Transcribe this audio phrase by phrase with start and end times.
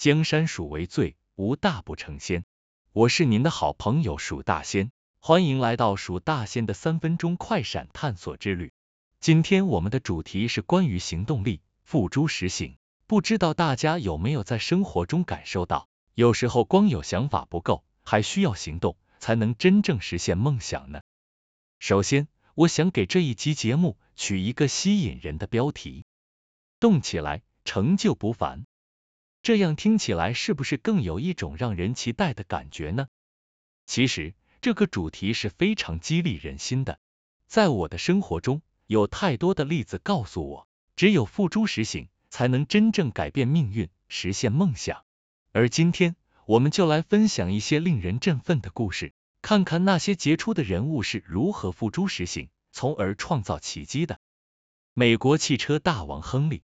[0.00, 2.46] 江山属为最，无大不成仙。
[2.90, 8.72] 我是您的好朋友鼠大仙，欢迎来到鼠大仙的三分钟快闪探索之旅。
[9.20, 12.78] 今天我们的主题是关于行动力，付诸实行。
[13.06, 21.02] 不知道大家有没有在生活中感受到，有时候光有想法不够，还需要行动才能真正实现梦想呢？
[21.78, 26.06] 首先，我想给这一期节目取一个吸引人的标题：
[26.78, 28.64] 动起来，成就不凡。
[29.42, 33.08] 这样听起来是不是更有一种让人期待的感觉呢？
[33.86, 37.00] 其实这个主题是非常激励人心的。
[37.46, 45.04] 在我的生活中，有太多的例子告诉我，只有付诸实行，才能真正改变命运，实现梦想。
[45.52, 54.20] 而今天，我们就来分享一些令人振奋的故事，看看那些杰出的人物是如何付诸实行，从而创造奇迹的。
[54.92, 56.58] 美国汽车大王亨利·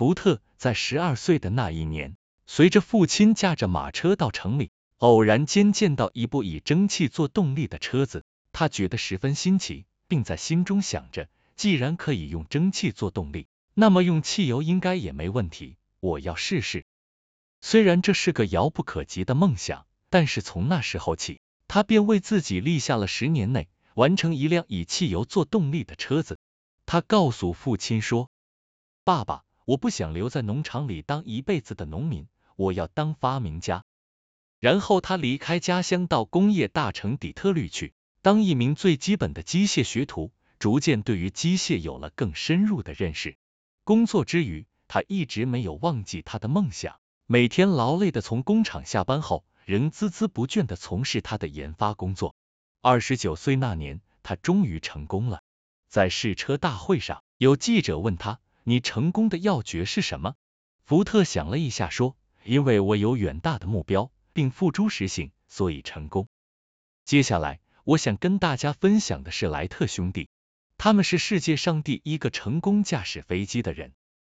[0.00, 0.40] 福特。
[0.56, 16.86] 在十二岁的那一年，随着父亲驾着马车到城里，偶然间见到一部以蒸汽做动力的车子，他觉得十分新奇，并在心中想着，既然可以用蒸汽做动力，那么用汽油应该也没问题，我要试试。
[17.60, 26.38] 虽然这是个遥不可及的梦想，但是从那时候起，他便为自己立下了十年内完成一辆以汽油做动力的车子。
[26.86, 28.30] 他告诉父亲说
[29.04, 33.84] ：“爸爸。”我不想留在农场里当一辈子的农民，我要当发明家。
[34.58, 43.38] 然后他离开家乡，到工业大城底特律去，当一名最基本的机械学徒，逐渐对于机械有了更深入的认识。
[43.84, 52.34] 工作之余，他一直没有忘记他的梦想，每天劳累的从工厂下班后，仍孜孜不倦的从事他的研发工作。
[52.82, 55.42] 二十九岁那年，他终于成功了。
[55.88, 58.40] 在试车大会上，有记者问他。
[58.64, 60.34] 你成功的要诀是什么？
[60.84, 66.28] 福特想了一下，说：“因为我有远大的目标，并付诸实行，所以成功。”
[67.04, 70.28] 接下来，我想跟大家分享的是莱特兄弟，
[70.78, 73.92] 他们是世界上第一个成功驾驶飞机的人。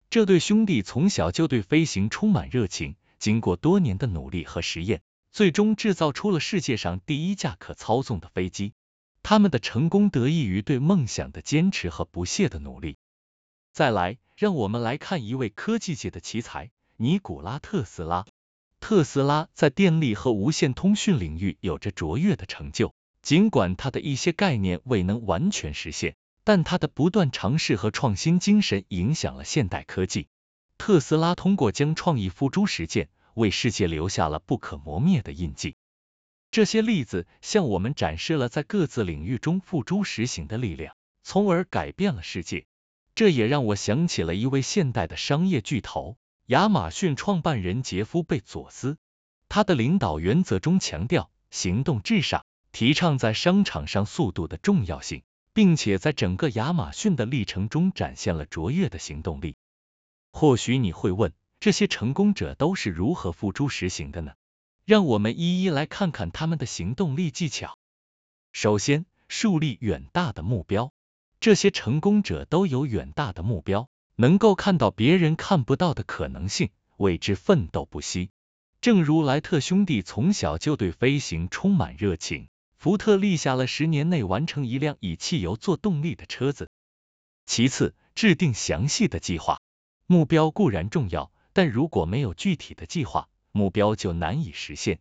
[0.10, 5.02] 这对兄弟从小就对飞行充满热情，经过多年的努力和实验，
[5.32, 8.74] 最终制造出了世界上第一架可操纵的飞机。
[9.24, 12.98] 他们的成功得益于对梦想的坚持和不懈的努力。
[13.76, 18.26] 再来，让我们来看一位科技界的奇才——尼古拉·特斯拉。
[18.80, 26.16] 特斯拉在电力和无线通讯领域有着卓越的成就，尽管他的一些概念未能完全实现，
[26.46, 30.30] 但他的不断尝试和创新精神影响了现代科技。
[30.78, 35.76] 特斯拉通过将创意付诸实践，为世界留下了不可磨灭的印记。
[36.50, 42.66] 这些例子向我们展示了在各自领域中付诸实行的力量，从而改变了世界。
[43.16, 46.18] 这也让我想起了一位现代的商业巨头——
[46.48, 48.98] 亚马逊创办人杰夫·贝佐斯。
[49.48, 59.56] 他的领导原则中强调行动至上，提倡在商场上速度的重要性，并且在整个亚马逊的历程中展现了卓越的行动力。
[60.34, 64.34] 或许你会问，这些成功者都是如何付诸实行的呢？
[64.84, 67.78] 让我们一一来看看他们的行动力技巧。
[68.52, 70.92] 首先，树立远大的目标。
[71.40, 78.30] 这些成功者都有远大的目标，能够看到别人看不到的可能性，为之奋斗不息。
[78.82, 86.70] 正如莱特兄弟从小就对飞行充满热情，福特立下了十年内完成一辆以汽油做动力的车子。
[87.46, 89.60] 其次，制定详细的计划。
[90.08, 95.00] 目标固然重要，但如果没有具体的计划，目标就难以实现。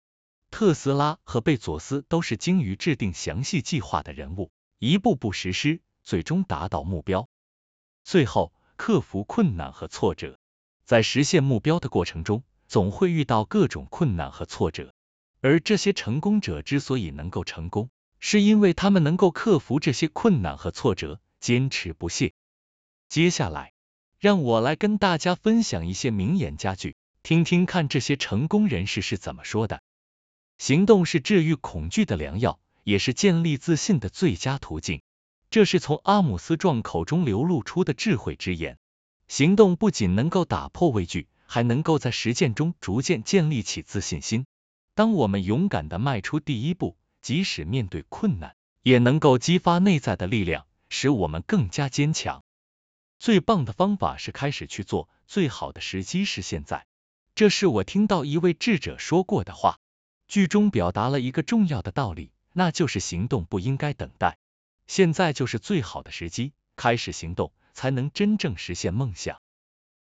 [0.51, 5.81] 特斯拉和贝佐斯都是精于制定详细计划的人物，一步步实施。
[6.05, 7.29] 最终达到目标。
[8.05, 10.39] 最后，克服困难和挫折。
[10.85, 14.95] 在实现目标的过程中，总会遇到各种困难和挫折。
[15.41, 22.33] 而这些成功者之所以能够成功，是因为他们能够克服这些困难和挫折，坚持不懈。
[23.09, 23.73] 接下来，
[24.19, 29.83] 让我来跟大家分享一些名言佳句，听听看这些成功人士是怎么说的。
[30.59, 35.03] 行动是治愈恐惧的良药，也是建立自信的最佳途径。
[35.55, 38.77] 这是从阿姆斯壮口中流露出的智慧之言。
[39.29, 44.47] 行动不仅能够打破畏惧，还能够在实践中逐渐建立起自信心。
[44.97, 52.43] 当我们勇敢的迈出第一步，即使面对困难，也能够激发内在的力量，使我们更加坚强。
[53.21, 56.85] 最棒的方法是开始去做，最好的时机是现在。
[57.37, 59.79] 这是我听到一位智者说过的话。
[60.27, 64.37] 剧中表达了一个重要的道理，那就是行动不应该等待。
[64.87, 69.41] 现在就是最好的时机，开始行动，才能真正实现梦想。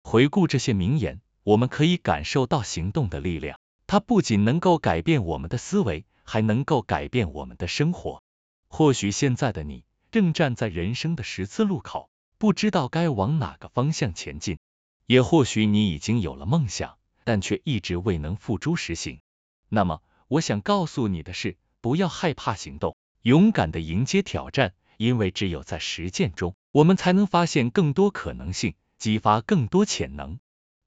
[0.03, 3.59] 回顾这些名言，我们可以感受到行动的力量。
[3.87, 8.23] 它不仅能够改变我们的思维，还能够改变我们的生活。
[8.69, 14.55] 或许现在的你正站在人生的十字路口，不知道该往哪个方向前进；
[15.07, 19.19] 也或许你已经有了梦想，但却一直未能付诸实行。
[19.67, 30.39] 那么，我想告诉你的是，不要害怕行动，勇敢的迎接挑战，因为只有在实践中，我们才能发现更多可能性，激发更多潜能。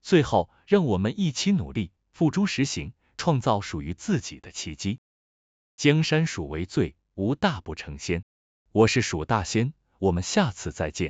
[0.02, 4.98] 最后，让我们一起努力，付诸实行，创造属于自己的奇迹。
[5.76, 8.24] 江山属为最，无大不成仙。
[8.72, 11.02] 我是蜀大仙，我们下次再见。